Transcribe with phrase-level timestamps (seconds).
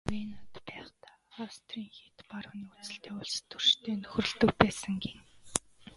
[0.05, 1.15] Тэр Венад байхдаа
[1.45, 5.21] Австрийн хэт барууны үзэлтэй улстөрчтэй нөхөрлөдөг байсан гэнэ.